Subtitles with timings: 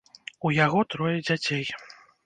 [0.49, 1.63] У яго трое дзяцей.